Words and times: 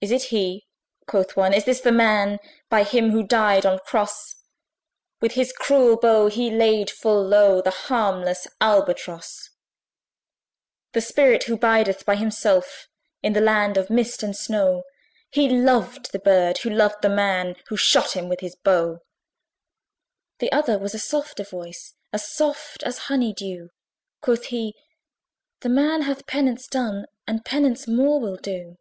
"Is 0.00 0.10
it 0.10 0.24
he?" 0.24 0.66
quoth 1.06 1.34
one, 1.36 1.52
"Is 1.54 1.64
this 1.66 1.80
the 1.80 1.92
man? 1.92 2.38
By 2.68 2.82
him 2.82 3.12
who 3.12 3.22
died 3.22 3.64
on 3.64 3.78
cross, 3.86 4.34
With 5.20 5.32
his 5.34 5.52
cruel 5.52 5.96
bow 5.96 6.26
he 6.26 6.50
laid 6.50 6.90
full 6.90 7.22
low, 7.22 7.62
The 7.62 7.70
harmless 7.70 8.48
Albatross. 8.60 9.50
"The 10.92 11.00
spirit 11.00 11.44
who 11.44 11.56
bideth 11.56 12.04
by 12.04 12.16
himself 12.16 12.88
In 13.22 13.34
the 13.34 13.40
land 13.40 13.76
of 13.78 13.88
mist 13.88 14.24
and 14.24 14.36
snow, 14.36 14.82
He 15.30 15.48
loved 15.48 16.10
the 16.10 16.18
bird 16.18 16.56
that 16.64 16.70
loved 16.70 17.00
the 17.00 17.08
man 17.08 17.54
Who 17.68 17.76
shot 17.76 18.14
him 18.16 18.28
with 18.28 18.40
his 18.40 18.56
bow." 18.56 18.98
The 20.40 20.50
other 20.50 20.76
was 20.76 20.92
a 20.94 20.98
softer 20.98 21.44
voice, 21.44 21.94
As 22.12 22.26
soft 22.26 22.82
as 22.82 22.98
honey 23.06 23.32
dew: 23.32 23.70
Quoth 24.22 24.46
he, 24.46 24.74
"The 25.60 25.68
man 25.70 26.02
hath 26.02 26.26
penance 26.26 26.66
done, 26.66 27.06
And 27.28 27.44
penance 27.44 27.86
more 27.86 28.18
will 28.20 28.36
do." 28.36 28.76